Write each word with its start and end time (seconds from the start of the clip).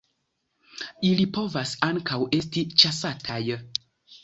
Ili 1.09 1.27
povas 1.35 1.75
ankaŭ 1.89 2.19
esti 2.41 2.65
ĉasataj. 2.85 3.41